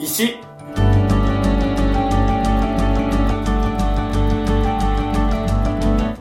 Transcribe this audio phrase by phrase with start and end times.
[0.00, 0.38] 石。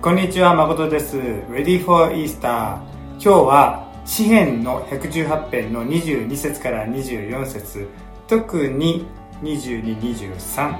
[0.00, 1.16] こんにちは誠です。
[1.16, 2.78] Ready for Easter
[3.14, 7.88] 今日は詩編の118編の22節から24節。
[8.28, 9.06] 特に
[9.42, 10.76] 2223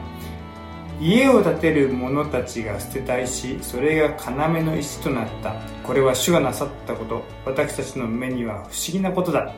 [1.01, 5.57] 家を建てる者たちが捨てた石それが要の石となった。
[5.83, 7.25] これは主がなさったこと。
[7.45, 9.53] 私たちの目には不思議なことだ。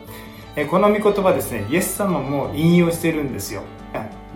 [0.65, 3.63] この御言葉ですねイエス様も引用してるんですよ。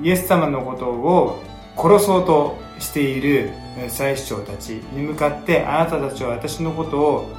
[0.02, 1.42] イエス様のことを
[1.76, 3.50] 殺そうとしている
[3.88, 7.30] 祭司長たちに向かってあなたたちは私のことを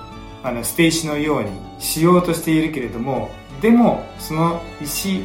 [0.43, 3.29] あの捨て石のようにしようとしているけれども
[3.61, 5.21] でもその石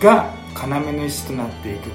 [0.00, 1.90] が要の石となっていく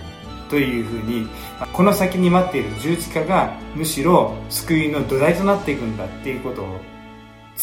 [0.50, 1.27] というふうに
[1.73, 6.80] この先に待っている十字架がむしろ救いの土台となっていくんだっていうことを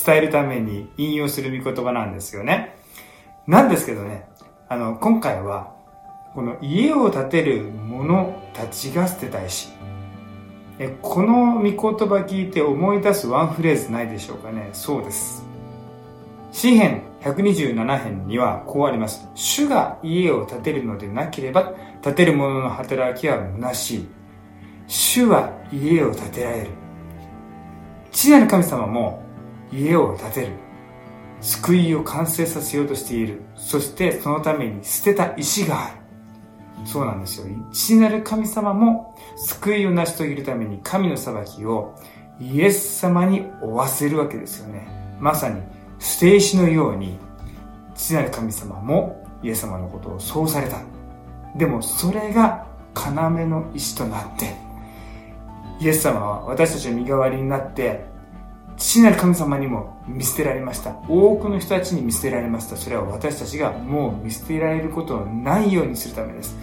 [0.04, 2.76] 伝えるために引用する御言葉なんですよね。
[3.46, 4.28] なんですけどね
[4.68, 5.74] あの今回は
[6.34, 9.68] この家を建てる者たちが捨てた石
[10.78, 15.44] えこの御言葉聞いて思い出すワンフレーズないでしょうかねそうです
[16.52, 19.28] 詩編127編にはこうあります。
[19.34, 24.08] 主が家を建てるのでなければ、建てる者の働きは虚しい。
[24.86, 26.70] 主は家を建てられる。
[28.10, 29.22] 父なる神様も
[29.70, 30.52] 家を建てる。
[31.40, 33.42] 救いを完成させようとしている。
[33.56, 35.96] そしてそのために捨てた石がある。
[36.86, 37.46] そうなんですよ。
[37.72, 41.94] 父なる神様も救いを成し遂げるために神の裁きを
[42.40, 45.00] イエス様に負わせるわけですよね。
[45.20, 45.60] まさに
[45.98, 47.18] 捨て石のように
[47.94, 50.82] 父なる神様もイエス様のことをそうされた
[51.56, 54.54] でもそれが要の石となって
[55.80, 58.04] イエス様は私たちの身代わりになって
[58.80, 66.56] 父なる神様にも見捨てられました多くの人たちに見捨てられましたそれは私たちがもう見捨てられることのないようにするためです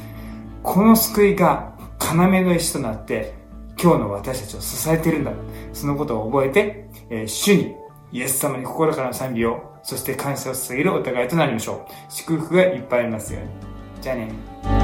[0.63, 3.33] この救いが要の石となって
[3.81, 5.31] 今日の私たちを支えているんだ
[5.71, 7.75] そのことを覚えて、えー、主に
[8.11, 11.91] イエス様に心からの賛美を、そして感謝を捧げるお互いとなりましょう。
[12.09, 13.49] 祝福がいっぱいありますように。
[14.01, 14.76] じゃあね。